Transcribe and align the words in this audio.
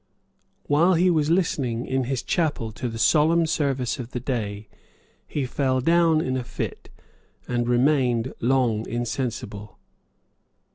While 0.63 0.95
he 0.95 1.11
was 1.11 1.29
listening 1.29 1.85
in 1.85 2.05
his 2.05 2.23
chapel 2.23 2.71
to 2.71 2.89
the 2.89 2.97
solemn 2.97 3.45
service 3.45 3.99
of 3.99 4.13
the 4.13 4.19
day, 4.19 4.67
he 5.27 5.45
fell 5.45 5.79
down 5.79 6.21
in 6.21 6.35
a 6.35 6.43
fit, 6.43 6.89
and 7.47 7.67
remained 7.67 8.33
long 8.39 8.89
insensible. 8.89 9.77